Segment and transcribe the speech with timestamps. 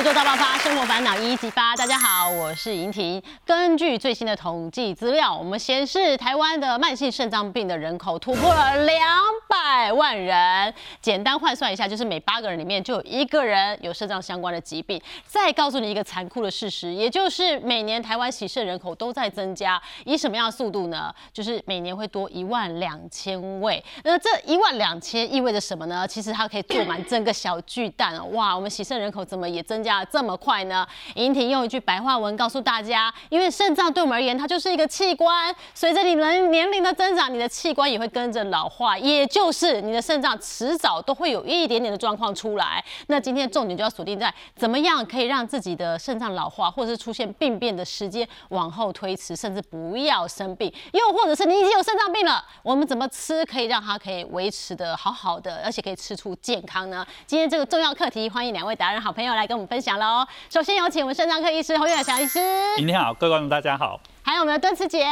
[0.00, 1.76] 宇宙大爆发，生活烦恼一一激发。
[1.76, 3.22] 大家好，我是莹婷。
[3.44, 9.06] 根据最新的统计资料，我们显示台湾的慢性肾脏病的人口突破了两
[9.46, 10.72] 百万人。
[11.02, 14.98] 简单换算一下，就是每八个人里面就有一个人有肾脏相关的疾病。
[15.26, 19.78] 再告诉你一个残酷的事实，也就是每年台湾洗肾人口都在增加。
[20.06, 21.14] 以什么样的速度呢？
[21.30, 23.84] 就是每年会多一万两千位。
[24.02, 26.08] 那这一万两千意味着什么呢？
[26.08, 28.24] 其实它可以坐满整个小巨蛋哦。
[28.32, 30.86] 哇，我们洗肾人口怎么也增加啊这么快呢？
[31.16, 42.82] 莹婷用一句白话文告诉大家：因为肾脏对我们而言，它就是一个器官，随着你人年龄的增长，你的器官也会跟着老化，也就是你的肾脏迟早都会有一点点的状况出来。
[43.08, 50.72] 那今天重点就要锁定在怎么样可以让自己的肾脏老化，或者是出现病变的时间往后推迟，甚至不要生病。
[50.92, 57.06] 又或者是你已经有肾脏病了，我们怎么吃可以让它可以维持的好好的，而且可以吃出健康呢？
[57.26, 60.26] 今天这个重要课题，欢迎两位达人好朋友来跟我们分享喽。
[60.48, 62.40] 首先有请我们肾脏科医师侯月祥医师，
[62.76, 63.98] 明天好，各位观众大家好。
[64.22, 65.06] 还有我们的邓慈姐。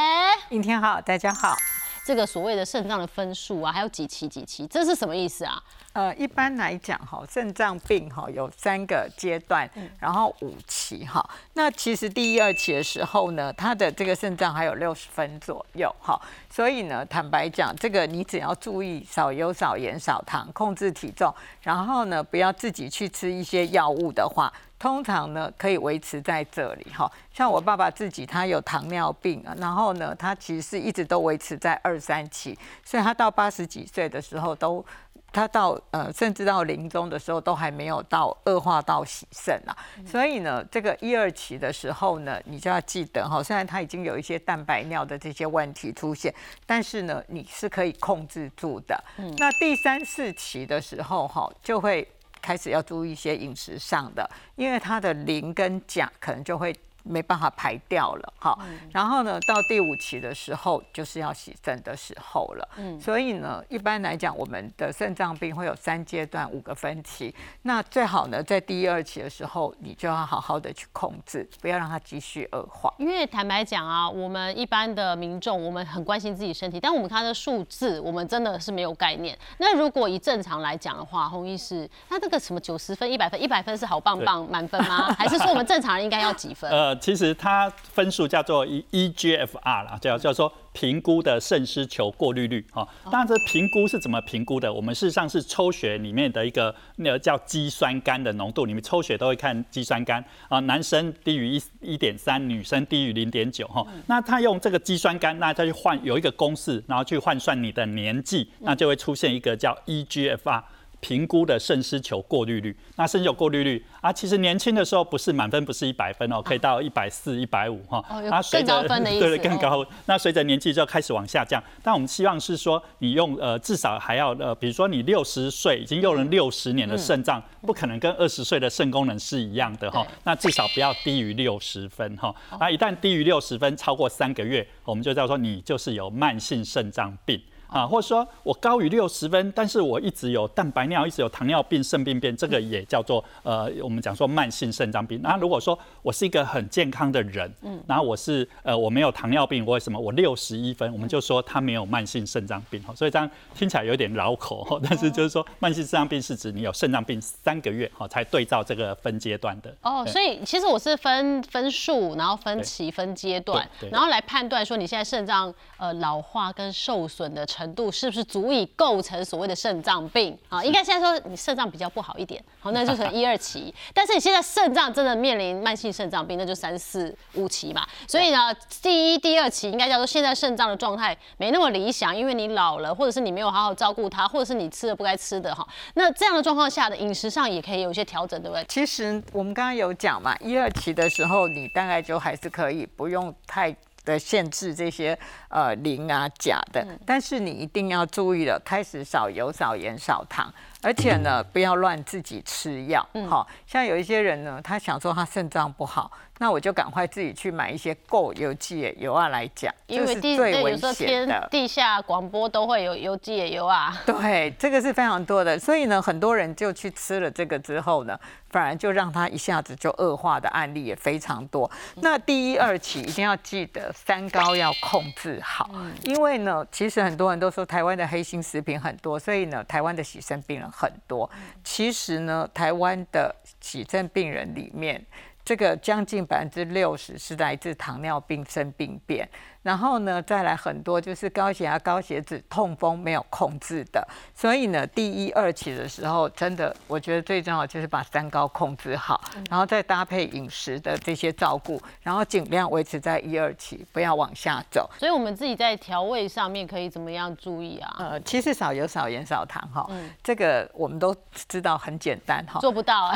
[0.50, 1.56] 尹天好，大家好。
[2.04, 5.62] 这个所谓的肾脏的分数啊，还有几期几期，这是什么意思啊？
[5.92, 11.22] 呃，一般来讲哈，肾脏病哈有三个阶段，然后五期哈。
[11.52, 16.18] 那其实第一二期的时候呢，它的这个肾脏还有六十分左右哈。
[16.50, 21.32] 所以呢，坦白讲，这个你只要注意少油、少盐、少糖，控制体重，
[21.62, 24.52] 然后呢，不要自己去吃一些药物的话。
[24.78, 27.10] 通常呢，可以维持在这里哈。
[27.34, 34.84] 像我爸爸自己，他有糖尿病，然后呢，他其实是一直都维持在二三期，所以他到八十几岁的时候，都
[35.32, 39.76] 他到呃，甚至到临终的时候，都还没有到恶化到洗肾啊。
[40.06, 46.34] 所以呢，这个一二期的时候呢，你就要记得哈，虽然他已经有一些蛋白尿的这些问题出现，
[46.66, 49.02] 但是呢，你是可以控制住的。
[49.38, 52.06] 那第三四期的时候哈，就会。
[52.40, 56.72] 开始要注意一些饮食上的，因为它的磷跟钾可能就会。
[57.08, 58.58] 没办法排掉了，哈，
[58.92, 72.92] 然后呢，到第五期的时候就是要洗肾的时候了，嗯，所以呢，一般来讲，我们的肾脏病会有三阶段五个分期，那最好呢，在第一二期的时候，你就要好好的去控制，不要让它继续恶化。
[72.98, 79.36] 因为坦白讲啊，我们一般的民众，我们很关心自己身体，但我们看的数字，我们真的是没有概念。
[79.56, 85.12] 那如果以正常来讲的话，洪医师，那这个什么九十分、一百分，一百分是好棒棒满分吗？
[85.18, 86.70] 还是说我们正常人应该要几分？
[86.70, 86.97] 呃。
[87.00, 92.86] 其实它分数叫做 E E G F R 啦，叫叫做评估的肾丝球过滤率哈。
[93.10, 94.72] 当然，这评估是怎么评估的？
[94.72, 103.86] 我们事实上是抽血里面的一个那个叫肌酸酐的浓度，你们抽血都会看肌酸酐啊，男生低于一一点三，女生低于零点九哈。
[104.06, 110.64] 那他用这个肌酸酐，那他去换有一个公式，然后去换算你的年纪，那就会出现一个叫 E G F R。
[111.00, 117.98] 评估的肾丝球过滤率，那肾丝球过滤率啊，其实年轻的时候不是满分，不是一百分哦，可以到一百四、一百五哈。
[118.30, 121.62] 啊，随着对对更高， 那随着年纪就开始往下降。
[121.82, 130.06] 但我们希望是说，你用呃至少还要呃，比如说你六十岁已经用了六十年的肾脏，不可能跟二十岁的肾功能是一样的哈。
[130.24, 132.34] 那至少不要低于六十分哈。
[132.58, 137.40] 那一旦低于六十分，超过三个月，我们就叫做你就是有慢性肾脏病。
[137.68, 145.20] 啊，或者说我高于六十分，但是我一直有蛋白尿，一直有糖尿病、肾病变，这个也叫做呃，我们讲说慢性肾脏病。
[145.22, 152.94] 那如果说我是一个很健康的人，嗯，然后我是呃我没有糖尿病，为什么我六十一分，我们就说他没有慢性肾脏病哈。
[152.94, 159.74] 所以这样听起来有点绕口哈，但是就是说慢性肾脏病是指你有肾脏病三个月哈才对照这个分阶段的。
[159.82, 167.44] 哦，所以其实我是分分数，然后分期分阶段，然后来判断说你现在肾脏呃老化跟受损的。
[167.57, 170.62] 程度是不是足以构成所谓的肾脏病啊？
[170.62, 173.74] 应该现在说你肾脏比较不好一点，好，那就是一二期。
[173.94, 177.86] 但是你现在肾脏真的面临慢性肾脏病，那就三四五期嘛。
[178.06, 185.66] 所以呢，第一、第二期应该叫做现在肾脏的状态没那么理想，因为你老了，或者是你没有好好照顾它，或者是你吃了不该吃的哈。
[185.94, 188.64] 那这样的状况下的饮食上也可以有一些调整，对不对？
[188.68, 193.74] 其实我们刚刚有讲嘛，一二期的时候你大概就还是可以不用太。
[194.04, 195.18] 的限制这些
[195.48, 206.10] 呃磷啊钾的，但是你一定要注意了，开始少油少盐少糖，而且呢不要乱自己吃药，好像有一些人呢，他想说他肾脏不好。
[206.40, 214.00] 那我就赶快自己去买一些够有机的油啊来讲，因为地最危险的地下广播都会有有机的油啊。
[214.06, 218.16] 对，这个是非常多的，所以呢，很多人就去吃了这个之后呢，
[218.50, 221.68] 反而就让他一下子就恶化的案例也非常多。
[221.96, 225.68] 那第一二期一定要记得三高要控制好，
[226.04, 231.28] 因为呢，其实很多人都说台湾的黑心食品很多，所以呢，台湾的洗肾病人很多。
[231.62, 235.04] 其实呢，台湾的洗症病人里面，
[235.44, 239.28] 这个将近百分之六十是来自糖尿病生病变。
[239.62, 249.20] 然后呢，再来很多就是高血压、高血脂、痛风没有控制的，所以呢，第一二期的时候，真的我觉得最重要就是把三高控制好，
[249.50, 254.88] 然后再搭配饮食的这些照顾，然后尽量维持在一二期，不要往下走。
[254.98, 257.96] 所以我们自己在调味上面可以怎么样注意啊？
[257.98, 261.14] 呃，其实少油、少盐、少糖哈，嗯这个我们都
[261.48, 263.12] 知道很简单哈，做不到。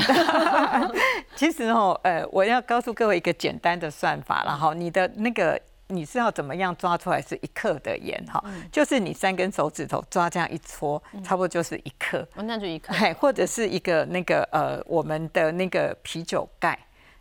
[1.36, 5.58] 其实哦，呃，我要告诉各位一个简单的算法然后你的那个。
[5.94, 8.42] 你是要怎么样抓出来是一克的盐哈？
[8.70, 12.26] 就是你三根手指头抓这样一搓，差不多就是一克。
[12.34, 12.92] 那就一克。
[13.14, 16.78] 或者是一个那个呃，我们的那个啤酒盖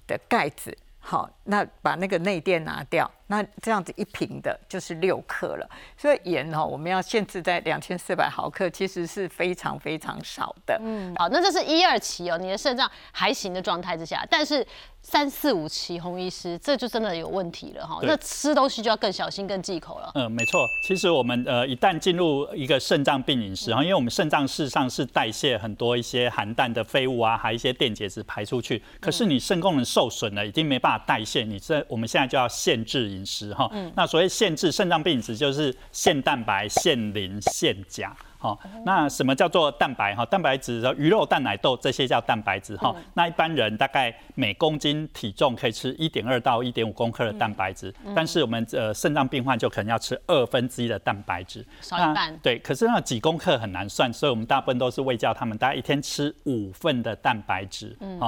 [0.07, 5.69] 的盖子，好，那把那个内垫拿掉，那这样子一瓶的就是六克了。
[5.97, 10.77] 所以盐哈，我们要限制在两千四百毫克，其实是非常非常少的。
[10.83, 14.67] 嗯，好，那这是一二期哦，你的肾脏还行的状态之下，但是。
[15.03, 17.97] 三四五期，洪医师，这就真的有问题了哈。
[18.03, 20.11] 那吃东西就要更小心、更忌口了。
[20.13, 20.69] 嗯，没错。
[20.83, 28.79] 其实我们呃，一旦进入一个肾脏病饮食哈，因为我们肾脏事实上是代谢很多一些含氮的废物啊，还有一些电解质排出去。
[28.99, 33.69] 可是你肾功能受损了，已经没办法代谢，你这我们现在就要限制饮食哈。
[33.95, 38.15] 那所谓限制肾脏病饮食，就是限蛋白、限磷、限钾。
[38.37, 40.15] 好，那什么叫做蛋白？
[40.15, 42.75] 哈，蛋白质的鱼肉、蛋奶豆这些叫蛋白质。
[42.77, 52.35] 哈，那一般人大概每公斤体重可以吃一点二到一点五公克的蛋白质，但是我们呃肾脏病患就可能要吃二分之一的蛋白质，少一半。
[52.41, 57.95] 对，可是那几公克很难算，所以我们大部分都是喂教他们，大概一天吃五份的蛋白质。
[57.99, 58.19] 嗯。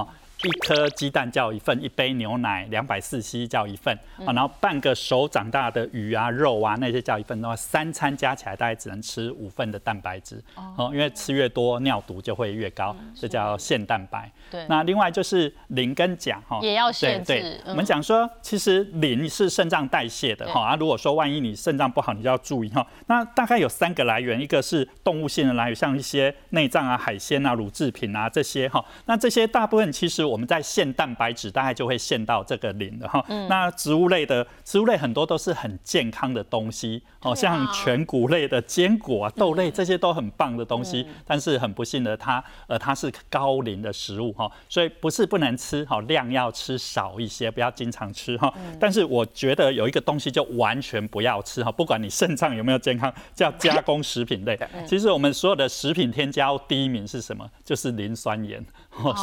[0.44, 14.30] 一颗鸡蛋叫一份，一杯牛奶两百四 c 叫一份啊，然后半个手掌大的鱼啊、肉啊那些叫一份的话，三餐加起来大概只能吃五份的蛋白质哦，因为吃越多尿毒就会越高，这叫限蛋白。
[14.52, 17.26] 对，那另外就是磷跟钾哈，也要限制。
[17.26, 22.86] 对，我们讲说其实磷是肾脏代谢的哈啊，如果说万一你肾脏不好，你就要注意哈。
[23.08, 28.84] 那大概有三个来源，一个是动物性的来源，像一些内脏啊、海鲜啊、乳制品啊这些哈。
[29.06, 30.33] 那这些大部分其实。
[30.34, 33.24] 我们在限蛋白质，大概就会限到这个磷的哈。
[33.48, 41.06] 那植物类的植物类很多都是很健康的东西，哦，像全谷类的坚果啊、豆类这些都很棒的东西。
[41.24, 48.52] 但是很不幸的，它呃它是高磷的食物哈，所以不是不能吃，好量要吃少一些，不要经常吃哈。
[48.80, 54.58] 但是我觉得有一个东西就完全不要吃哈，不管你肾脏有没有健康，叫加工食品类。
[54.88, 57.48] 其实我们所有的食品添加第一名是什么？
[57.64, 58.66] 就是磷酸盐。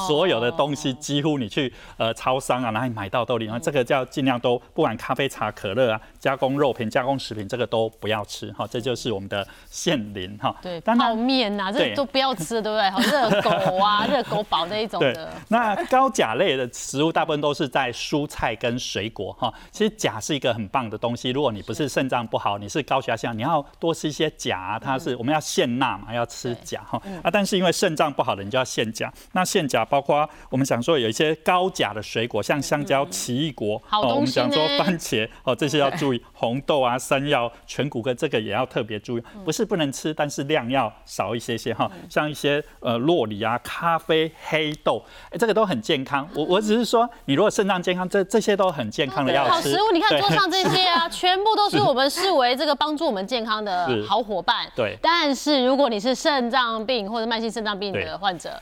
[0.06, 10.54] 所有的东西几乎你去呃超商啊哪里买到都零，这个叫尽量都不管咖啡茶可乐啊加工肉品加工食品这个都不要吃哈，这就是我们的限磷哈。
[10.62, 12.90] 对，泡面呐这都不要吃，对不对？
[12.90, 15.32] 好热狗啊 热狗堡那一种的。
[15.48, 19.52] 那高钾类的食物大部分都是在蔬菜跟水果哈。
[19.72, 27.00] 其实钾是一个很棒的东西，如果你不是肾脏不好，你是高血压，你要多吃一些钾，它是我们要限钠嘛，要吃钾哈。
[27.22, 29.10] 啊，但是因为肾脏不好的，你就要限钾。
[29.32, 36.09] 那限钾包括我们想说有一些高钾的水果，像香蕉、奇异果，哦，我们讲说番茄，哦，这些要注意。
[36.32, 41.90] 红豆啊、山药、全谷根这个也要特别注意，不是不能吃，但是量要少一些些哈。
[42.08, 46.28] 像一些呃洛梨啊、咖啡、黑豆，哎，这个都很健康。
[46.34, 49.44] 我我只是说，你如果肾脏健康，这这些都很健康的。
[49.44, 54.70] 好食物，你看桌上这些啊， 全部都是我们视为这个帮助我们健康的好伙伴。
[54.74, 54.96] 对。
[55.02, 58.60] 但是如果你是肾脏病或者慢性肾脏病的患者，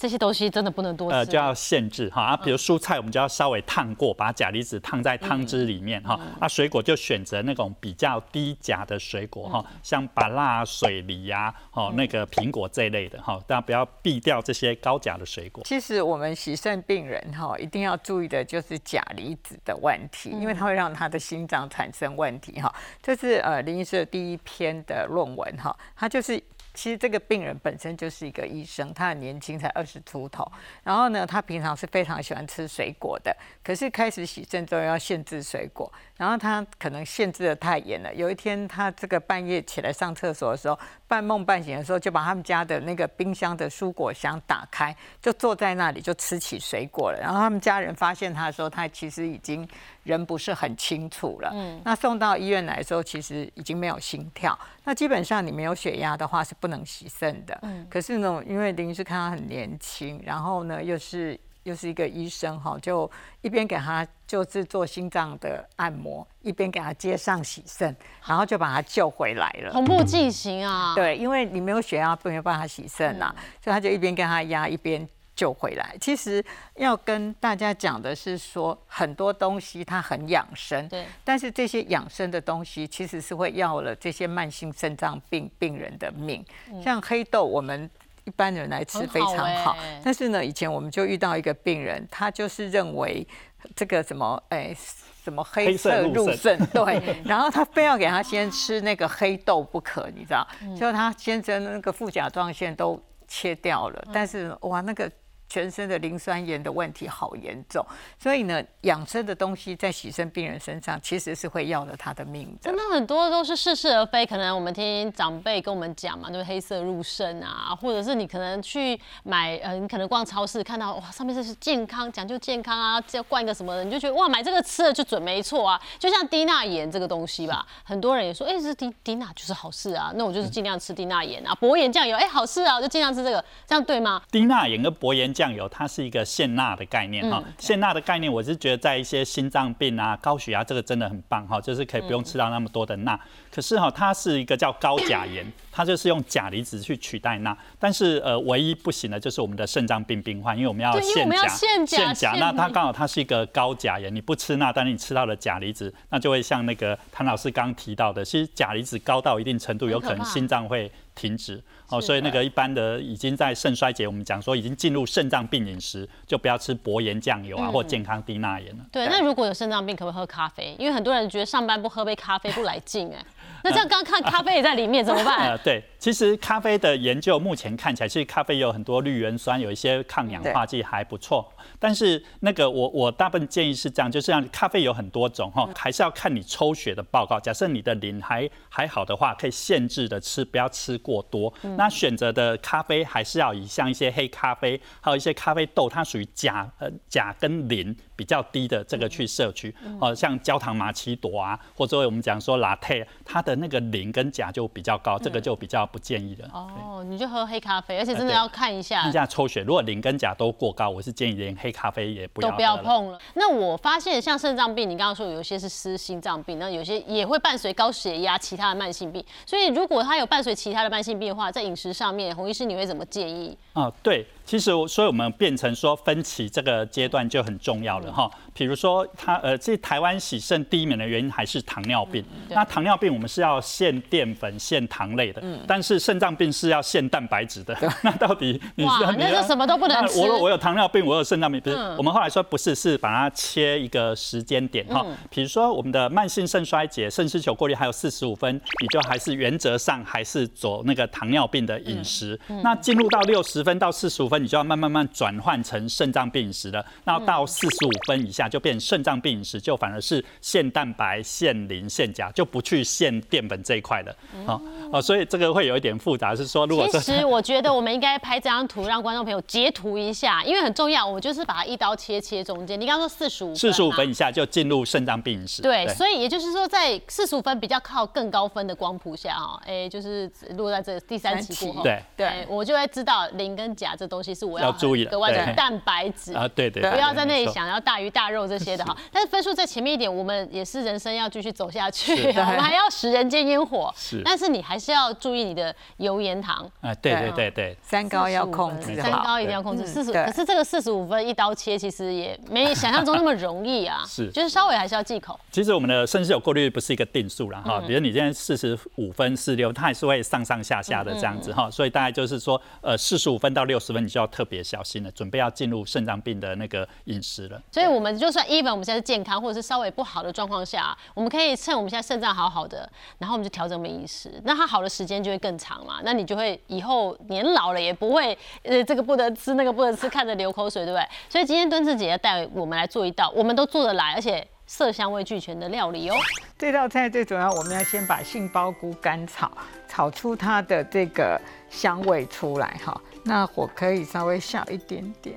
[0.00, 2.34] 这些东西真的不能多吃，呃，就要限制哈啊。
[2.34, 6.18] 比如蔬菜，我们就要稍微烫过，把钾离子烫在汤汁里面哈。
[6.40, 15.62] 啊，水果就选择那种比较低钾的水果哈，像芭辣、水梨呀，哦，那个苹果这一类的哈，大家不要避掉这些高钾的水果。
[15.66, 22.74] 其实我们洗肾病人哈，一定要注意的就是钾离子的问题，因为它会让他的心脏产生问题哈。
[23.02, 26.42] 这是呃林医师的第一篇的论文哈，他就是。
[26.74, 30.50] 其实这个病人本身就是一个医生，他很年轻，才二十出头。
[30.82, 38.14] 然后呢，他平常是非常喜欢吃水果的，可是开始洗肾之后要限制水果，然后他可能限制的太严了。
[38.14, 47.18] 有一天他这个半夜起来上厕所的时候，半梦半醒的时候，就把他们家的那个冰箱的蔬果箱打开，就坐在那里就吃起水果了。
[47.20, 49.68] 然后他们家人发现他的时候，他其实已经。
[50.02, 54.58] 人不是很清楚了，嗯，那送到医院来的时候，其实已经没有心跳。
[54.82, 57.86] 那基本上你没有血压的话是不能洗肾的，嗯。
[57.90, 67.94] 可是呢，因为林医师看他很年轻，然后呢又是又是一个医生哈，就一边给他就是做心脏的按摩，一边给他接上洗肾，
[68.26, 69.72] 然后就把他救回来了。
[69.72, 75.06] 同步进行啊，对，因为你没有血压，不能帮他洗肾呐，所以他就一边跟他压，一边
[75.40, 75.96] 救回来。
[75.98, 76.44] 其实
[76.76, 86.44] 要跟大家讲的是说，很多东西它很养生，对，但是这些养生的东西其实是会要了这些慢性肾脏病病人的命。
[86.84, 87.88] 像黑豆，我们
[88.24, 93.26] 一般人来吃非常好欸，但是呢，以前我们就遇到一个病人，他就是认为
[93.74, 94.76] 这个什么，哎。
[95.22, 96.58] 什么黑色入肾？
[96.68, 96.82] 对，
[97.26, 100.48] 然后他非要给他先吃那个黑豆不可，你知道？
[100.74, 105.12] 就他先生那个副甲状腺都切掉了，但是哇，那个。
[105.50, 107.84] 全身的磷酸盐的问题好严重，
[108.18, 112.58] 所以呢，养生的东西在洗肾病人身上其实是会要了他的命的。
[112.62, 125.80] 真的很多都是似是而非，可能我们听长辈跟我们讲嘛，就是黑色入肾啊，或者是你可能去买，呃，你可能逛超市看到哇，上面这是健康，讲究健康啊，要灌一个什么的，你就觉得哇，买这个吃了就准没错啊。
[125.98, 134.22] 就像低钠盐这个东西吧，很多人也说，哎，这低低钠就是好事啊，那我就是尽量吃低钠盐啊，薄盐酱油，哎，好事啊，我就尽量吃这个，这样对吗？
[134.30, 137.42] 低钠盐跟薄盐酱油，它是一个限钠的概念哈。
[137.56, 143.18] 限钠的概念，我是觉得在一些心脏病啊、高血压这个真的很棒哈，就是可以不用吃到那么多的钠。
[143.50, 147.56] 可是哈，它是一个叫高钾盐，它就是用钾离子去取代钠。
[147.78, 151.48] 但是呃，唯一不行的就是我们的肾脏病病患，因为我们要限钾，
[151.84, 152.32] 限钾。
[152.38, 161.62] 那它刚好它是一个高钾盐，你不吃钠，但是你吃到了钾离子，那就会像那个谭老师刚刚提到的，其实钾离子高到一定程度，有可能心脏会停止。
[161.88, 168.84] 哦，所以那个一般的已经在肾衰竭，我们讲说已经进入肾脏病饮食，就不要吃薄盐酱油啊，或健康低钠盐了。
[168.92, 170.76] 对，那如果有肾脏病，可不可以喝咖啡？
[170.78, 173.24] 因为很多人觉得上班不喝杯咖啡不来劲哎。
[173.62, 175.50] 那这样刚看咖啡也在里面怎么办？
[175.50, 181.52] 呃， 对，其实咖啡的研究目前看起来，其实咖啡有很多绿原酸，有一些抗氧化剂还不错。
[181.78, 187.38] 但是那个我我大部分建议是这样，就是让咖啡有很多种哈，还是要看你抽血的报告。
[187.40, 191.52] 假设你的磷还还好的话，可以限制的吃，不要吃过多。
[191.76, 199.74] 那选择的咖啡还是要以像一些黑咖啡，还有一些咖啡豆，它属于钾呃钾跟磷比较低的这个去摄取。
[199.98, 206.46] 哦，像焦糖玛奇朵啊，或者我们讲说 latte，它的那个磷跟钾就比较高，这个就比较不建议的。
[206.52, 209.00] 哦，你就喝黑咖啡，而且真的要看一下。
[209.00, 213.18] 看一下抽血，如果磷跟钾都过高，我是建议连黑咖啡也不要都不要碰了。
[213.32, 219.24] 那我发现像肾脏病，你刚刚说有些是湿心脏病，那有些也会伴随高血压、其他的慢性病。
[219.46, 223.56] 所以如果它有伴随其他的慢性病的话，在饮食上面，洪医师你会怎么建议？
[223.72, 224.26] 啊，对。
[224.50, 228.28] 其实，所以我们变成说分歧这个阶段就很重要了哈。
[228.52, 232.24] 比如说，它呃，这台湾洗肾第一名的原因还是糖尿病。
[232.48, 237.78] 那糖尿病我们是要限淀粉、限糖类的，但是肾脏病是要限蛋白质的。
[238.02, 240.18] 那到底你是那就什么都不能吃？
[240.18, 241.76] 我我有糖尿病，我有肾脏病，不是？
[241.96, 245.06] 我们后来说不是，是把它切一个时间点哈。
[245.30, 252.36] 比如说我们的慢性肾衰竭，肾失球过滤还有四十五分，你就还是原则上还是走那个糖尿病的饮食。
[252.64, 254.39] 那进入到六十分到四十五分。
[254.42, 264.16] 你就要慢慢慢转换成肾脏病饮食了，那到四十五分以下就变肾脏病饮食，就反而是限蛋白、限磷、限钾，就不去限淀粉这一块了。
[264.46, 264.60] 好，
[264.92, 271.00] 哦，所以这个会有一点复杂，是说如果其实我觉得我们应该拍这张图，让观众朋友截图一下，因为很重要。
[271.10, 272.80] 我就是把它一刀切切中间。
[272.80, 275.60] 你刚刚说四十五，四十五分以下就进入肾脏病饮食。
[275.62, 284.29] 对，所以也就是说，在四十五分比较靠更高分的光谱下，哈，哎，就是落在这第三期过后，对对，我就会知道磷跟钾这东西。
[284.34, 288.96] 是我要注意的，格外的蛋白质啊，对对，不要在那里想要大鱼大肉这些的 哈。
[289.12, 293.92] 但是分数在前面一点，我们也是人生要继续走下去，我们还要食人间烟火。
[293.96, 299.86] 是，但是你还是要注意你的油盐糖啊，对对对对，三高要控制，三高一定要控制。
[299.86, 304.02] 四十，可是这个四十五分一刀切，其实也没想象中那么容易啊。
[304.08, 305.38] 是，就是稍微还是要忌口。
[305.50, 311.70] 其实我们的肾失有过滤率不是一个定数了哈，比如你现在四十五分、四六，它还是会上上下下的这样子哈。
[311.70, 315.10] 所以大概就是说，呃，四十五分到六十分，你就要特别小心了。
[315.10, 331.06] 准备要进入肾脏病的那个饮食了，所以我们就算 even 我们现在是健康或者是稍微不好的状况下，我们可以趁我们现在肾脏好好的，然后我们就调整我们饮食，那它好的时间就会更长嘛，那你就会以后年老了也不会呃这个不能吃那个不能吃，看着流口水，对不对？
[331.28, 336.14] 所以今天敦子姐要带我们来做一道我们都做得来，而且色香味俱全的料理哦。
[336.56, 339.50] 这道菜最主要我们要先把杏鲍菇干炒，
[339.88, 342.98] 炒出它的这个香味出来哈。
[343.24, 345.36] 那火可以稍微小一点点，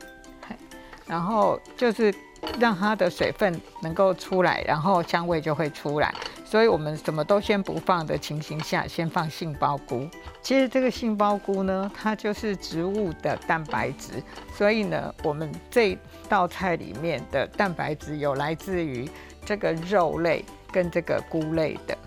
[1.06, 2.14] 然后就是
[2.60, 6.14] 让它的水分能够出来，然后香味就会出来。
[6.46, 10.08] 所以我们什么都先不放的情形下，先放杏鲍菇。
[10.42, 14.22] 其实这个杏鲍菇呢，它就是植物的蛋白质，
[14.56, 15.98] 所以呢，我们这
[16.30, 19.10] 道菜里面的蛋白质有来自于
[19.44, 21.98] 这个肉类跟这个菇类的。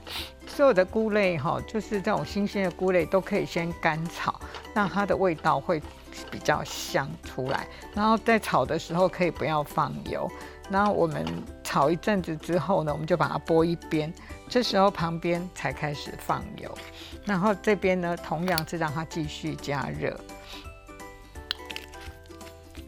[0.56, 4.40] 所有的菇类哈，就是这种新鲜的菇类都可以先干炒，
[4.72, 5.78] 让它的味道会
[6.30, 7.68] 比较香出来。
[7.92, 10.26] 然后在炒的时候可以不要放油。
[10.70, 11.26] 然后我们
[11.62, 14.10] 炒一阵子之后呢，我们就把它拨一边，
[14.48, 16.74] 这时候旁边才开始放油。
[17.26, 20.18] 然后这边呢，同样是让它继续加热。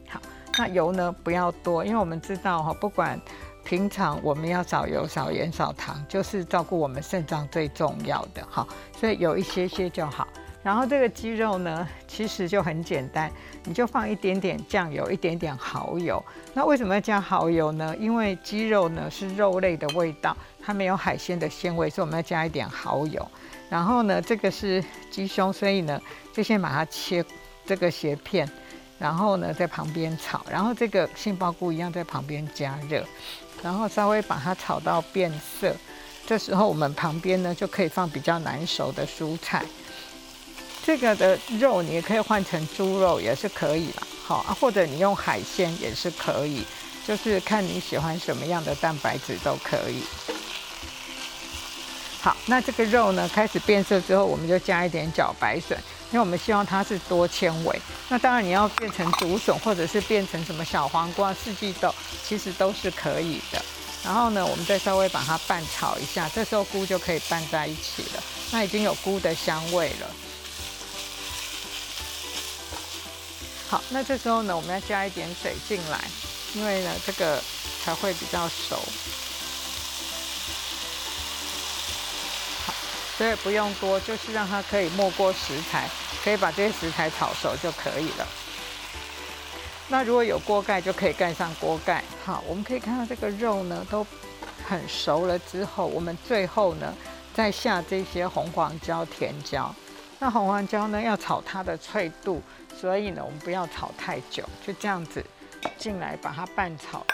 [0.09, 0.19] 好，
[0.57, 3.21] 那油呢不要多，因为我们知道哈，不管。
[3.69, 8.67] 平常我们要少油、少盐、少糖，就是照顾我们肾脏最重要的哈，
[8.99, 10.27] 所以有一些些就好。
[10.63, 13.31] 然后这个鸡肉呢，其实就很简单，
[13.65, 16.25] 你就放一点点酱油，一点点蚝油。
[16.55, 17.95] 那为什么要加蚝油呢？
[18.01, 20.35] 因为鸡肉呢是肉类的味道，
[20.65, 23.31] 它没有海鲜的鲜味，所以我们要加一点蚝油。
[23.69, 26.01] 然后呢，这个是鸡胸，所以呢
[26.33, 27.23] 就先把它切
[27.67, 28.51] 这个斜片，
[28.99, 33.05] 然后呢在旁边炒，然后这个杏鲍菇一样在旁边加热。
[33.63, 35.75] 然后稍微把它炒到变色，
[36.27, 39.65] 这时候我们旁边呢就可以放比较难熟的蔬菜。
[40.85, 46.65] 这个的肉你也可以换成猪肉也是可以啦，好啊，或者你用海鲜也是可以，
[47.07, 50.03] 就是看你喜欢什么样的蛋白质都可以。
[52.21, 55.79] 好，那这个肉呢开始变色之后，我们就加一点茭白笋。
[56.11, 61.95] 因为我们希望它是多纤维，那当然你要变成竹笋，或者是变成什么小黄瓜、四季豆，
[62.27, 63.63] 其实都是可以的。
[64.05, 68.23] 然后呢，我们再稍微把它拌炒一下，这时候菇就可以拌在一起了。
[68.53, 70.11] 那已经有菇的香味了。
[73.69, 76.03] 好，那这时候呢，我们要加一点水进来，
[76.55, 77.43] 因为呢，这个
[77.85, 78.81] 才会比较熟。
[83.19, 85.89] 所以不用多，就是让它可以没过食材，
[86.23, 88.25] 可以把这些食材炒熟就可以了。
[89.89, 92.05] 那如果有锅盖，就可以盖上锅盖。
[92.25, 94.07] 好，我们可以看到这个肉呢都
[94.69, 96.95] 很熟了之后，我们最后呢
[97.35, 99.75] 再下这些红黄椒、甜椒。
[100.21, 102.41] 那红黄椒呢要炒它的脆度，
[102.81, 105.25] 所以呢我们不要炒太久，就这样子
[105.77, 107.05] 进来把它拌炒，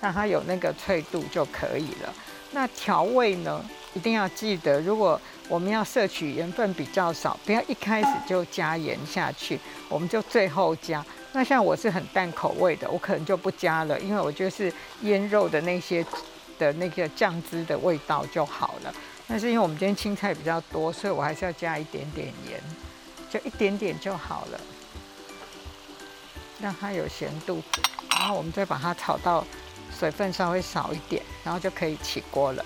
[0.00, 2.14] 让它有那个脆度就可以了。
[2.52, 3.64] 那调味呢？
[3.94, 11.04] 一定要记得，如果我们要摄取盐分比较少，不要一开始就加盐下去，我们就最后加。
[11.32, 16.04] 那像我是很淡口味的，我可能就不加了，因为我就是腌肉的那些
[16.58, 18.94] 的那个酱汁的味道就好了。
[19.26, 22.60] 但是因为我们今天青菜比较多，所以我还是要加一点点盐，
[23.30, 24.60] 就一点点就好了，
[26.60, 27.62] 让它有咸度。
[28.10, 29.44] 然后我们再把它炒到
[29.98, 32.64] 水分稍微少一点，然后就可以起锅了。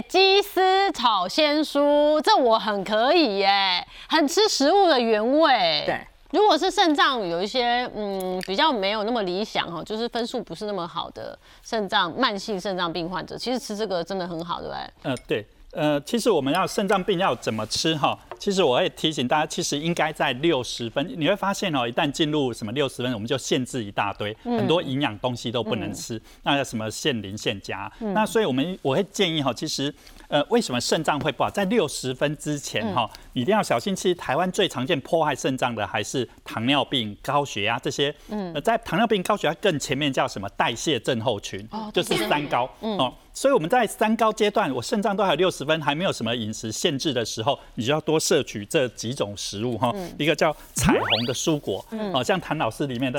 [0.00, 5.82] 鸡丝炒鲜蔬，这我很可以耶，很吃食物的原味。
[5.84, 6.00] 对，
[6.30, 15.10] 如果是肾脏有一些嗯比较没有那么理想哦，就是分数不是那么好的肾脏慢性肾脏病患者，其实吃这个真的很好，对不对？
[15.10, 15.46] 呃，对。
[15.72, 18.18] 呃，其实我们要肾脏病要怎么吃哈？
[18.38, 21.14] 其实我会提醒大家，其实应该在六十分。
[21.16, 26.20] 你会发现哦，一旦进入什么六十分，我们就限制一大堆，很多营养东西都不能吃。
[26.42, 27.90] 那什么限磷限钾？
[28.00, 29.92] 那所以我们我会建议哈，其实
[30.28, 31.48] 呃，为什么肾脏会不好？
[31.48, 33.96] 在六十分之前哈，一定要小心。
[33.96, 38.14] 其实台湾最常见破坏肾脏的还是糖尿病、高血压这些。
[38.28, 41.66] 嗯，在糖尿病、高血压更前面叫什么代谢症候群？
[41.70, 42.68] 哦，就是三高。
[42.80, 43.14] 哦。
[43.34, 49.90] 所以我们在三高阶段，我肾脏都还有六十分，还没有什么饮食限制的时候，你就要多摄取这几种食物哈。
[50.18, 53.18] 一个叫彩虹的蔬果，哦，像谭老师里面的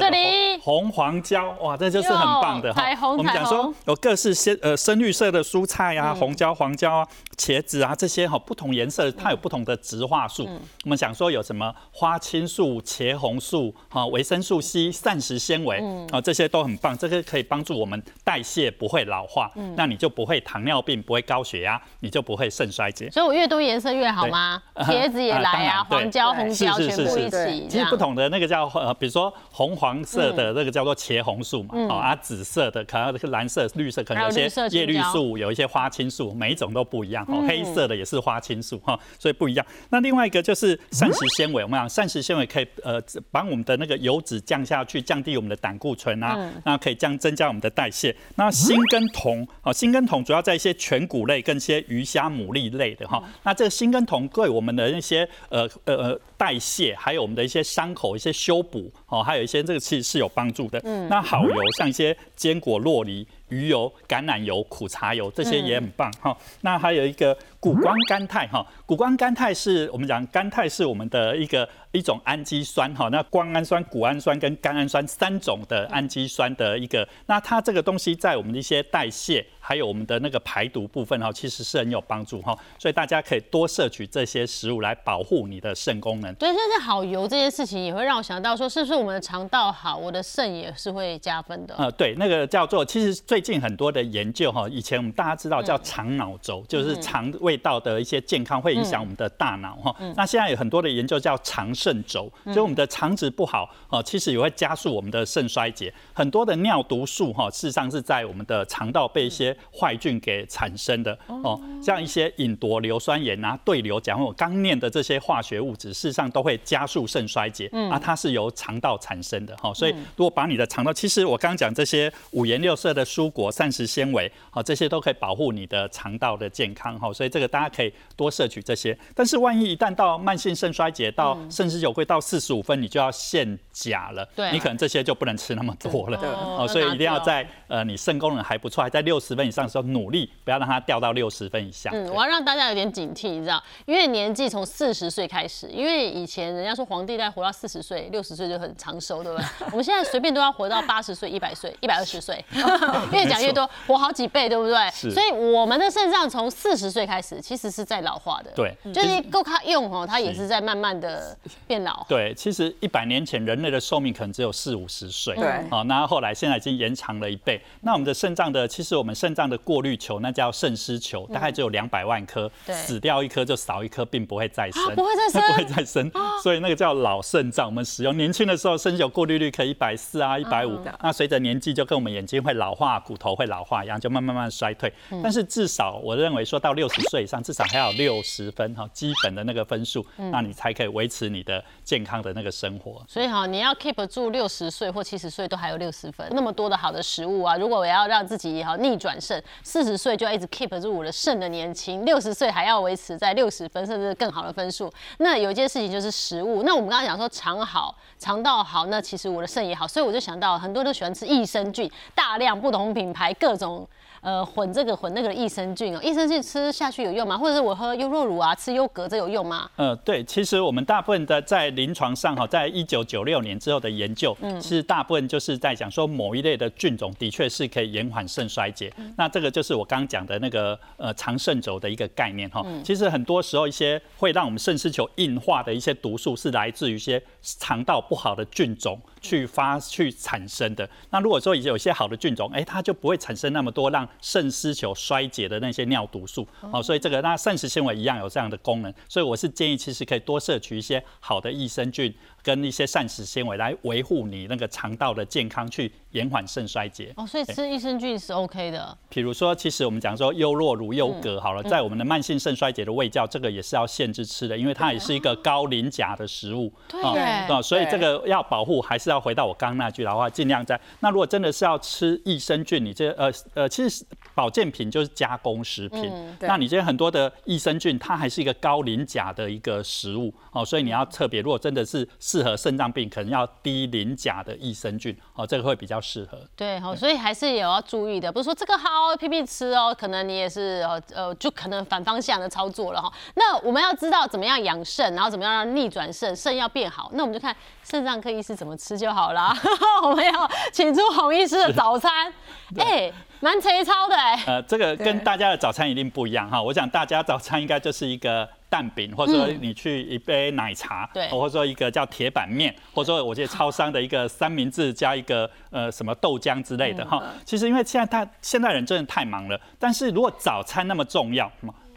[0.62, 2.84] 红黄椒，哇，这就是很棒的哈。
[3.18, 10.48] 我们讲说有各式鲜呃深绿色的蔬菜啊，红椒、黄椒啊、茄子啊这些哈，不同颜色它有不同的植化素。
[10.84, 15.80] 我们想说有什么花青素、茄红素、哈维生素 C、膳食纤维
[16.12, 19.52] 啊，这些都很棒，这个可以帮助我们代谢不会老化。
[19.76, 19.98] 那你。
[20.04, 23.10] 就不会糖尿病，不会高血压，你就不会肾衰竭。
[23.10, 24.62] 所以我越多颜色越好吗？
[24.84, 27.68] 茄子也来啊， 黄椒、红椒全部一起。
[27.70, 37.26] 其实不同的那个叫呃，比如说红黄色的那个叫做茄红素嘛，哦啊，紫色的可能是蓝色、绿色可能有些叶绿素，有一些花青素，每一种都不一样。
[37.30, 39.66] 哦，黑色的也是花青素哈，所以不一样。
[39.90, 48.14] 那另外一个就是膳食纤维，我们讲膳食纤维可以呃帮我们的那个油脂降下去，降低我们的胆固醇啊，那可以降增加我们的代谢。
[48.36, 53.24] 那锌跟铜，哦，锌跟铜主要在一些全谷类跟一些鱼虾牡蛎类的哈。
[53.44, 60.82] 那这个锌跟铜对我们的那些呃呃代谢，还有我们的一些伤口一些修补，哦，还有一些这个其实是有帮助的。
[60.84, 63.26] 嗯，那好油像一些坚果、洛梨。
[63.50, 66.36] 鱼油、橄榄油、苦茶油这些也很棒哈。
[66.62, 71.68] 那还有一个谷胱甘肽哈，谷胱甘肽是我们讲甘肽是我们的一个。
[71.94, 86.34] 一种氨基酸哈，那胱氨酸、谷氨酸跟甘氨酸三种的氨基酸的一个，那它这个东西在我们的一些代谢，还有我们的那个排毒部分哈，其实是很有帮助哈，所以大家可以多摄取这些食物来保护你的肾功能。
[86.34, 91.76] 对，就是好油这件事情也会让我想到说，是不是我们的肠道好，我的肾也是会加分的？
[91.76, 101.74] 呃，对，那个叫做，其实最近很多的研究哈，以前我们大家知道叫肠脑轴，就是肠胃道的一些健康会影响我们的大脑哈，那现在有很多的研究叫肠。
[101.74, 105.92] 肾轴，所以我们的肠子不好哦，其实也会加速我们的肾衰竭。
[106.14, 119.74] 很多的尿毒素哈，事实上是在我们的肠道被一些坏菌给产生的哦，像一些吲哚硫酸盐啊、对硫讲我刚念的这些化学物质，事实上都会加速肾衰竭啊，它是由肠道产生的哈。
[119.74, 127.12] 所以如果把你的肠道，其实我刚刚讲这些五颜六色的蔬果、膳食纤维好，这些都可以保护你的肠道的健康哈。
[127.12, 128.98] 所以这个大家可以多摄取这些。
[129.16, 134.26] 但是万一一旦到慢性肾衰竭到肾十九会到四十五分，你就要限钾了。
[134.36, 136.20] 对，你可能这些就不能吃那么多了。
[136.22, 141.90] 哦，所以一定要在呃你肾功能还不错，还在六十分以上的时候努力，不要让它掉到六十分以下。
[141.94, 149.46] 嗯，我要让大家有点警惕，你知道，因为年纪从四十岁开始，因为以前人家说皇帝在活到四十岁、六十岁就很长寿，对不对？
[149.72, 152.44] 我们现在随便都要活到八十岁、一百岁、一百二十岁，
[153.24, 154.90] 越讲越多，活好几倍，对不对？
[155.12, 158.52] 所以我们的肾脏从四十岁开始，其实是在老化的。
[158.56, 162.06] 对，就是够它用哦，它也是在慢慢的变老。
[162.08, 167.62] 对，其实一百年前人类的寿命可能只有四五十岁，对，好，那后来现在已经延长了一倍。
[167.82, 177.66] 那我们的肾脏的，其实我们肾脏的过滤球，那叫肾丝球，大概只有两百万颗，死掉一颗就少一颗，并不会再生，不会再生， 不会再生，所以那个叫老肾脏。
[177.66, 184.92] 我们使用年轻的时候，肾有过滤率可以一百四啊，一百五，那随着年纪就跟我们眼睛会老化，骨头会老化一样，就慢慢慢衰退。
[185.22, 191.64] 但是至少我认为说到六十岁以上，至少还要六十分哈，基本的那个分数，那你才可以维持你的。
[191.84, 204.90] 健康的那个生活，所以哈，你要 keep 住六十岁或七十岁都还有六十分，那么多的好的食物啊，如果我要让自己哈逆转肾，四十岁就要一直 keep 住我的肾的年轻，六十岁还要维持在六十分甚至更好的分数。
[205.18, 213.88] 那有一件事情就是食物，那我们刚刚讲说肠好，肠道好，那其实我的肾也好，所以我就想到很多人都喜欢吃益生菌，大量不同品牌各种。
[214.22, 217.38] 呃，混这个混那个益生菌哦，益生菌吃下去有用吗？
[217.38, 219.70] 或者是我喝优酪乳啊，吃优格这有用吗？
[219.76, 228.90] 呃，对，其实我们大部分的在临床上哈，在一九九六年之后的研究，嗯，是大部分就是在讲说某一类的菌种的确是可以延缓肾衰竭。
[229.18, 232.66] 那这个就是我刚刚讲的那个呃长肾轴的一个概念哈。
[232.82, 238.98] 其实很多时候一些会让我们肾丝球硬化的一些毒素是来自于一些肠道不好的菌种。
[239.24, 240.88] 去发去产生的。
[241.10, 246.48] 那如果说有些好的菌种，哎，它就不会产生那么多让肾丝球衰竭的那些尿毒素。
[246.72, 248.94] 哦，所以这个那膳食纤维一样有这样的功能。
[249.08, 252.14] 所以我是建议，其实可以多摄取一些好的益生菌。
[252.44, 257.14] 跟一些膳食纤维来维护你那个肠道的健康，去延缓肾衰竭。
[257.16, 258.96] 哦，所以吃益生菌是 OK 的。
[259.10, 266.72] 比如说，其实我们讲说优酪乳、优格好了，在我们的慢性肾衰竭的胃教，这个也是要限制吃的，因为它也是一个高磷钾的食物。
[266.90, 267.02] 对。
[267.02, 270.80] 啊，所以这个要保护，还是要回到我刚刚那句的话，尽量在。
[271.00, 276.12] 那如果真的是要吃益生菌，你这呃呃，其实保健品就是加工食品。
[276.12, 276.38] 嗯。
[276.42, 280.34] 那你这些很多的益生菌，它还是一个高磷钾的一个食物。
[280.52, 283.04] 哦，所以你要特别，如果真的是适合肾脏病。
[283.14, 286.40] 可能要低磷钾的益生菌哦，这个会比较适合。
[286.56, 293.12] 对，哦，所以还是有要注意的，不是说这个好拼命吃哦，可能你也是呃呃，就可能反方向的操作了哈。
[293.36, 299.54] 那我们要知道怎么样养肾，然后怎么样让逆转肾，肾要变好，那我们就看肾脏科医师怎么吃就好了。
[300.02, 302.34] 我们要请出洪医师的早餐，
[302.80, 304.44] 哎，蛮粗糙的哎。
[304.48, 306.62] 呃，这个跟大家的早餐一定不一样哈。
[306.62, 308.48] 我想大家早餐应该就是一个。
[308.74, 317.24] 蛋饼，或者说你去一杯奶茶，对，或者说一个叫铁板面，或者说我觉得超商的一个三明治加一个呃什么豆浆之类的哈。
[317.46, 321.52] 其实因为现在他现代人真的太忙了，但是如果早餐那么重要，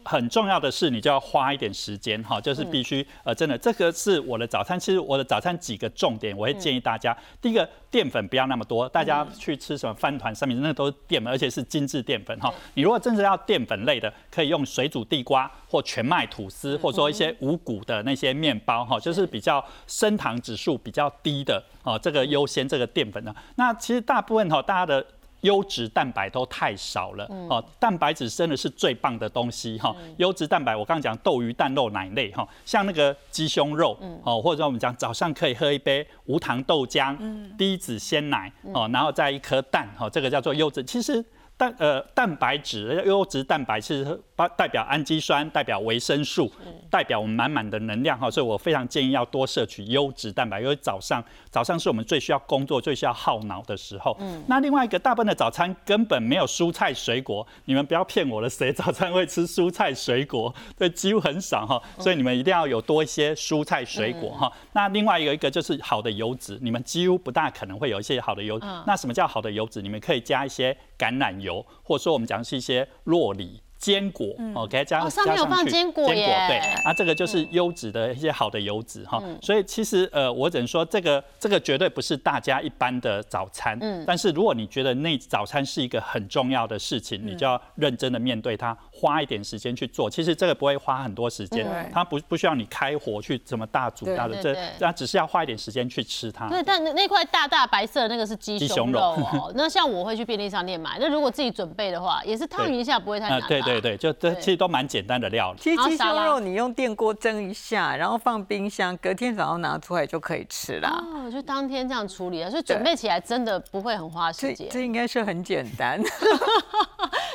[0.07, 4.79] 很重要的是，你就要花一点时间哈，就是必须呃，真的，这个是我的早餐。
[4.79, 12.55] 其实我的早餐几个重点，我会建议大家，第一个淀粉不要那么多，大家去吃什么饭团上面那都是淀粉，而且是精致淀粉哈。
[12.75, 23.35] 你如果真的要淀粉类的，可以用水煮地瓜或全麦吐司，或者说一些五谷的那些面包哈，就是比较升糖指数比较低的哦，这个优先这个淀粉呢。
[23.57, 25.05] 那其实大部分哈，大家的。
[25.43, 29.95] 优质蛋白都太少了哦，蛋白质真的是最棒的东西哈。
[30.17, 37.17] 优质蛋白，我刚刚讲豆鱼蛋肉奶类哈，像那个鸡胸肉哦，或者我们讲早上可以喝一杯无糖豆浆，
[37.57, 40.83] 低脂鲜奶哦，然后再一颗蛋哦，这个叫做优质。
[40.85, 41.25] 其实
[41.57, 44.21] 蛋呃蛋白质优质蛋白是。
[44.37, 46.53] 代代表氨基酸，代表维生素，
[46.91, 54.15] 代表我们满满的能量哈，所以我非常建议要多摄取优质蛋白，因为早上早上是我们最需要工作、最需要耗脑的时候。
[54.21, 60.55] 嗯，那另外一个大部分的早餐根本没有蔬菜水果，你们不要骗我了，谁早餐会吃蔬菜水果？
[60.77, 64.53] 对，几乎很少哈，所以你们一定要有多一些蔬菜水果哈。
[64.75, 68.61] 那另外有一个就是好的油脂，你们几乎不大可能会有一些好的油。
[68.87, 69.81] 那什么叫好的油脂？
[69.81, 71.46] 你们可以加一些橄榄油，
[71.83, 73.61] 或者说我们讲是一些洛梨。
[73.79, 90.09] 坚果哦，给它加上面有放坚果耶，对，啊，这个就是优质的一些好的油脂哈，所以其实呃，我只能说这个这个绝对不是大家一般的早餐，嗯，但是如果你觉得那早餐是一个很重要的事情，你就要认真的面对它，花一点时间去做。
[90.09, 96.49] 其实这个不会花很多时间，它不不需要你开火去怎么大煮大的，这那只是要花一点时间去吃它。
[96.49, 103.41] 对，但那块大大白色的那个是鸡胸肉哦，那像我会去便利商店买，那如果自己准备的话，也是烫一下不会太难。
[103.47, 105.59] 对对对，就这其实都蛮简单的料理。
[105.61, 111.05] 其实鸡胸肉你用电锅蒸一下，然后放冰箱，隔天早上拿出来就可以吃啦。
[111.13, 114.69] 哦，就当天这样处理啊，所以准备起来真的不会很花时间。
[114.71, 116.01] 这应该是很简单。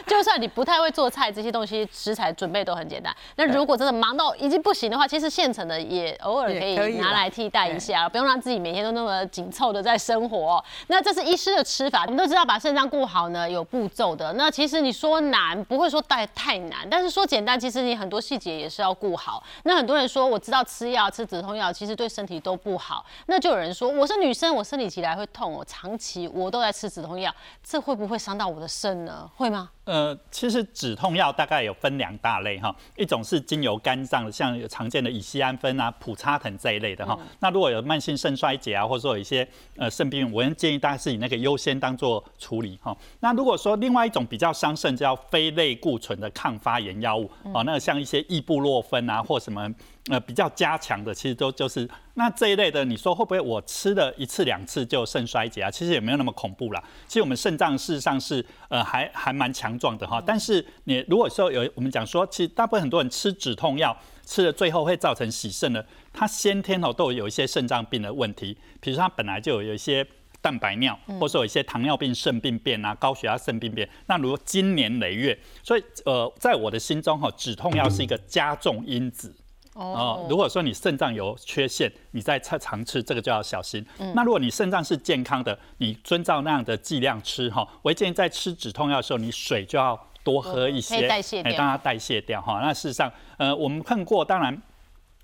[0.06, 3.16] 就算你不太会做菜，这些东西食材准备都很简单。
[3.36, 10.64] 那如果真的忙到已经不行的话，其实现成的也偶尔可以拿来替代一下，不用让自己每天都那么紧凑的在生活。
[10.88, 14.34] 那这是医师的吃法，我们都知道把肾脏顾好呢有步骤的。
[14.34, 19.44] 那其实你说难，不会说太太难，但是说简单，其实你很多细节也是要顾好。
[19.64, 23.06] 那很多人说我知道吃药吃止痛药，其实对身体都不好。
[23.28, 27.34] 那就有人说我是女生，我生理期来会痛我，长期我都在吃止痛药，
[27.64, 29.30] 这会不会伤到我的肾呢？
[29.36, 29.70] 会吗？
[29.84, 37.18] 呃，其实止痛药大概有分两大类哈，一种是经由肝脏的，像有常见的乙酰氨酚啊、普沙疼这一类的哈。
[37.40, 42.96] 那如果有慢性肾衰竭啊，或者说有一些呃肾病，我建议大家是以那个优先当做处理哈。
[43.22, 49.74] 那如果说另外一种比较伤肾，叫非类固醇的抗发炎药物哦，那像一些异布洛芬啊或什么。
[50.10, 55.70] 呃，比较加强的，其实都就是那这一类的，你说会不会我吃了一次两次就肾衰竭啊？
[55.70, 56.84] 其实也没有那么恐怖啦。
[57.08, 60.20] 其实我们肾脏事实上是呃还还蛮强壮的哈。
[60.26, 70.04] 但是你如果说有我们讲说，其实大部分很多人吃止痛药吃了最后会造成洗肾的，他先天哦都有一些肾脏病的问题，比如说他本来就有有一些
[70.42, 79.32] 蛋白尿，或者说有一些糖尿病肾病变啊、高血压肾病变，那如果经年累月，所以呃在我的心中哈，止痛药是一个加重因子。
[79.74, 83.86] 哦，如果说你肾脏有缺陷，你在常常吃这个就要小心。
[84.14, 92.60] 那如果你肾脏是健康的，你遵照那样的剂量吃哈，我建议在吃止痛药的时候，你水就要多喝一些，代谢掉，让它代谢掉哈。
[92.62, 94.62] 那事实上，呃，我们碰过，当然，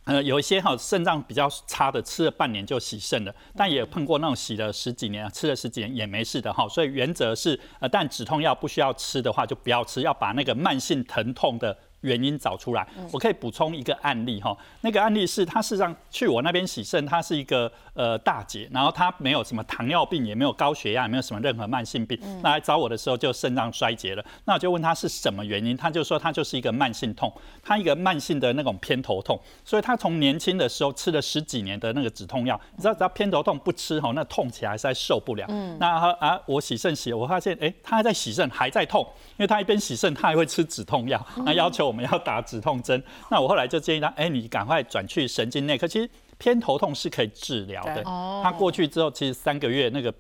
[0.05, 6.65] 呃，有一些哈肾脏比较差的，吃了半年就洗肾了，但也碰过那种洗了十几年，吃了十几年也没事的哈。
[6.69, 11.77] 所以原则是，呃，但止痛药不需要吃的话，就不要吃，要把那个慢性疼痛的。
[12.01, 14.55] 原因找出来，我可以补充一个案例哈。
[14.81, 22.19] 那个案例是，他事实上去我那边洗肾，她是一个呃大姐，然后她没有什么糖尿病，也没有高血压，也没有什么任何慢性病。
[22.43, 24.23] 那来找我的时候就肾脏衰竭了。
[24.45, 27.33] 那我就问她是什么原因，她就说她就是一个慢性痛，
[27.63, 35.45] 她一个慢性的那种偏头痛，所以她从年轻的时候吃了十几年的那个止痛药，你知道只要偏头痛不吃哈，那痛起来实在受不了。
[35.49, 35.75] 嗯。
[35.79, 41.87] 那啊，我洗肾洗，我发现哎，她还在洗肾还在痛，因为她一边洗肾，她还会吃止痛药，那要求。
[41.87, 45.87] 我们要打止痛针， 那我后来就建议他，哎，你赶快转去神经内科。
[45.87, 48.03] 其实偏头痛是可以治疗的，
[48.43, 50.13] 他过去之后，其实三个月那个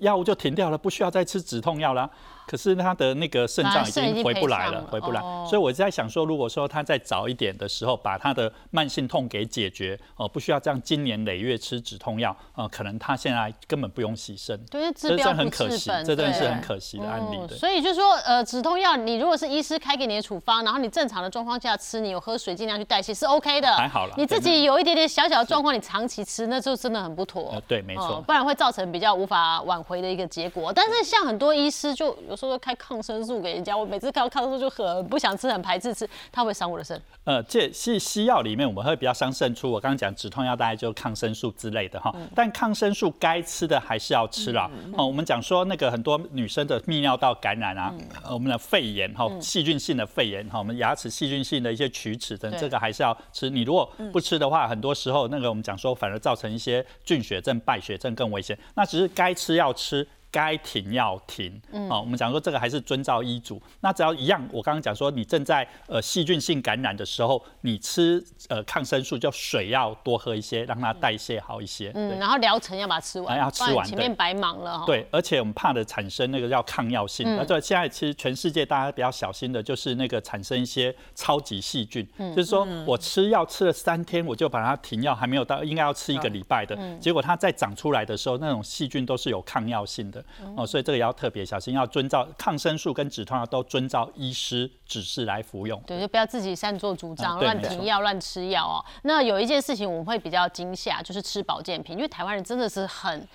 [0.00, 2.10] 药物就停掉了，不需要再吃止痛药了。
[2.50, 17.38] 可是他的那个肾脏已经回不来了，回不来，所以我在想说，如果说他再早一点的时候把他的慢性痛给解决，哦，不需要这样经年累月吃止痛药，呃，可能他现在根本不用洗肾，对，这是很可惜，这真的是很可惜的案例。
[17.54, 24.14] 所以就说，呃，止痛药你如果是医师开给你的处方，然后你正常的状况下吃，你有喝水尽量去代谢是 OK 的，还好了。
[24.16, 27.62] 你自己有一点点小小的状况，你长期吃那就真的很不妥。
[27.68, 30.72] 对，没错，不然会造成比较无法挽回的一个结果。
[30.72, 37.00] 但是像很多医师就有时候开抗生素给人家，我每次看到抗生素就很不想吃，很排斥吃，它会伤我的肾。
[37.24, 39.70] 呃，这是西药里面我们会比较伤肾出。
[39.70, 44.70] 我刚刚讲止痛药大概就抗生素之类的哈，但抗生素该吃的还是要吃啦。
[44.96, 47.94] 哦，我们讲说那个很多女生的泌尿道感染啊，
[48.30, 53.50] 我们的肺炎哈，细菌性的肺炎哈，我们牙齿细菌性的一些龋齿等，这个还是要吃。
[53.50, 58.58] 你如果不吃的话，很多时候那个我们讲说反而造成一些菌血症、败血症更危险。
[58.74, 60.06] 那只是该吃要吃。
[60.30, 63.60] 该停要停，嗯哦，我们讲说这个还是遵照医嘱。
[63.80, 71.90] 那只要一样，我刚刚讲说你正在呃细菌性感染的时候，你吃呃抗生素就水要多喝一些，让它代谢好一些。
[71.94, 74.84] 嗯，然后疗程要把它吃完，要吃完，前面白忙了。
[74.86, 77.26] 对，而且我们怕的产生那个叫抗药性。
[77.36, 90.19] 那对，现在其实全世界大家比较小心的就是那个产生一些超级细菌，嗯就是说我吃药吃了三天，我就把它停药，还没有到应该要吃一个礼拜的，结果它再长出来的时候，那种细菌都是有抗药性的。
[90.56, 95.82] 哦，所以这个要特别小心，要遵照抗生素跟止痛药都遵照医师指示来服用。
[95.86, 98.84] 对，就不要自己擅作主张，乱停药、乱吃药哦。
[99.02, 103.26] 那有一件事情我们会比较惊吓，就是吃保健品，因为台湾人真的是很。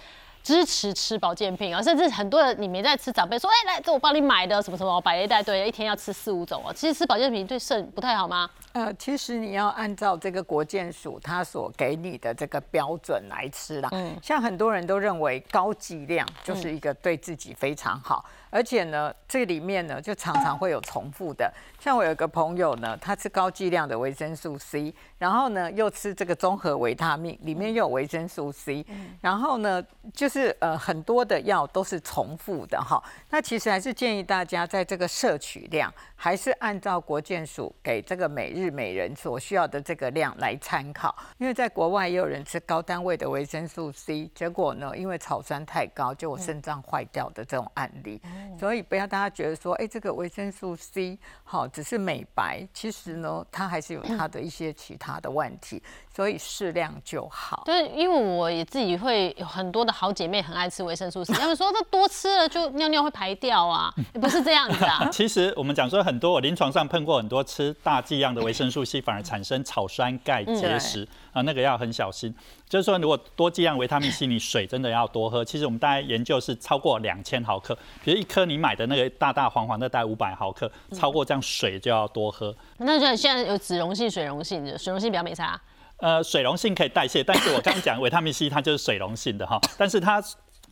[0.46, 6.72] 支持吃保健品啊，甚至很多人你没在吃，长辈说，哎，来，这我帮你买的什么什么，摆了一大堆，一天要吃四五种哦。
[6.72, 8.48] 其实吃保健品对肾不太好吗？
[8.74, 13.90] 呃，其实你要按照这个国健署它所给你的这个标准来吃啦。
[13.94, 18.24] 嗯，像很多人都认为高剂量就是一个对自己非常好，
[18.56, 21.54] 而且呢，这里面呢就常常会有重复的。
[21.78, 28.86] 像我有个朋友呢，他吃高剂量的维生素 C，然后呢又吃这个综合维他命，里面又有维生素 C，
[29.20, 33.04] 然后呢就是呃很多的药都是重复的哈。
[33.30, 41.14] 那其实还是建议大家在这个摄取量，还是按照国健署给这个每日每人所需要的这个量来参考。
[41.40, 48.22] 因为在国外也有人吃高单位的维生素 C，结果呢因为草酸太高，就我肾脏坏掉的这种案例。
[48.58, 51.68] 所以不要大家觉得说，哎，这个维生素 C 好。
[51.76, 55.84] 只是美白，其实呢，它还是有它的一些其他的问题，
[56.16, 57.64] 所以适量就好。
[57.66, 65.08] 对，因为我也自己会有很多的好姐妹很爱吃维生素 C， 他们说这多吃了就尿尿会排掉啊，也 不是这样子啊。
[65.12, 72.34] 其实我们讲说很多，我临床上碰过很多吃大剂量的维生素 C，反而产生草酸钙结石啊，那个要很小心。
[72.70, 75.44] 就是说，如果多剂量维他命 C，你水真的要多喝。
[75.44, 82.56] 其实我们大概研究是超过两千毫克，比如一颗你买的那个大大黄黄的，大概五百毫克，超过这样水就要多喝。
[82.78, 85.60] 那就现在有脂溶性、水溶性的，水溶性比较没差。
[85.98, 90.24] 呃，水溶性可以代谢，但是我刚刚讲维他命 C 它就是水溶性的哈，但是它。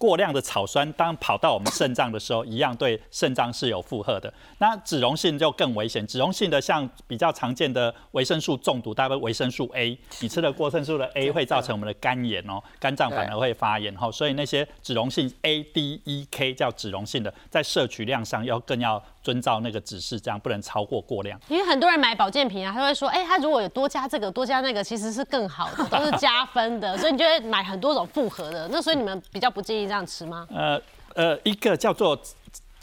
[0.03, 4.31] 过量的草酸当跑到我们肾脏的时候，一样对肾脏是有负荷的。
[4.57, 14.11] 那脂溶性就更危险，脂溶性的像比较常见的维生素中毒，大概维生素 A， 你吃了过生素的 A 会造成我们的肝炎哦，肝脏反而会发炎哈。
[14.11, 19.01] 所以那些脂溶性 A、D、E、K 叫脂溶性的，在摄取量上要更要。
[19.23, 21.39] 遵照那个指示，这样不能超过过量。
[21.47, 26.97] 因为很多人买保健品啊，他会说，哎，他如果有多加这个，多加那个，其实是更好的，都是加分的。
[26.97, 28.67] 所以你就会买很多种复合的。
[28.69, 30.47] 那所以你们比较不建议这样吃吗？
[30.49, 30.81] 呃
[31.13, 32.19] 呃，一个叫做。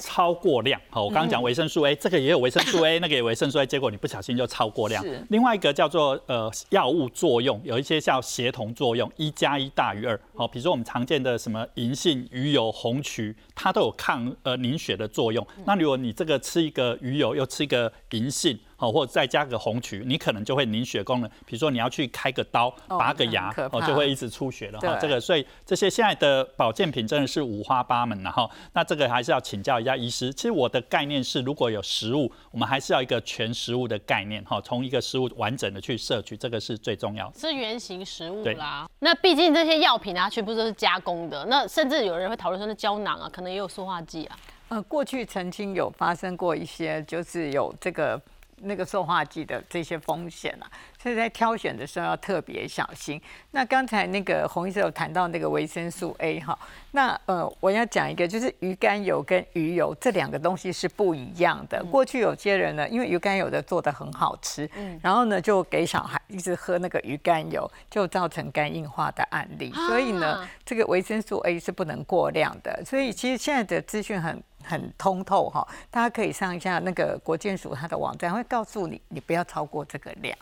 [0.03, 5.05] 超过量，好，我刚刚讲维生素 A，这个也有维生素 A， 那个有维生素 A，结果你不小心就超过量。
[5.29, 10.19] 另外一个叫做呃药物作用，有一些叫协同作用，一加一大于二。
[10.35, 15.47] 好，比如说我们常见的什么银杏、鱼油、红曲，它都有抗呃凝血的作用。
[15.67, 18.59] 那如果你这个吃一个鱼油，又吃一个银杏。
[18.81, 21.31] 哦，或者再加个红曲，你可能就会凝血功能。
[21.45, 24.97] 比如说你要去开个刀、拔个牙，哦，就会一直出血了哈。
[25.01, 28.51] 这个，所以这些现在的保健品真的是五花八门了哈。
[28.73, 30.33] 那这个还是要请教一下医师。
[30.33, 37.39] 其实我的概念是，如果有食物，我们还是要一个全食物的概念哈，从一个食物完整的去摄取，这个是最重要的。
[37.39, 38.89] 是原型食物啦。
[39.01, 41.45] 那毕竟这些药品啊，全部都是加工的。
[41.47, 44.39] 那甚至有人会讨论说，那胶囊啊，可能也有塑化剂啊。
[44.69, 48.19] 呃，过去曾经有发生过一些，就是有这个。
[48.63, 50.71] 那个塑化剂的这些风险啊，
[51.01, 53.21] 所以在挑选的时候要特别小心。
[53.53, 56.59] 那刚才那个洪医生有谈到那个维生素 A 哈，
[56.93, 61.83] 那呃我要讲一个，就是鱼肝油跟鱼油这两个东西是不一样的。
[61.85, 69.73] 过去有些人呢，因为鱼肝油的做的很好吃，嗯，然后呢就给小孩一直喝那个鱼肝油，就造成肝硬化的案例。
[69.73, 72.83] 所以呢，这个维生素 A 是不能过量的。
[72.85, 74.43] 所以其实现在的资讯很。
[74.63, 80.37] 很通透哈，大家可以上一下那个国健署它的网站，会告诉你，你不要超过这个量。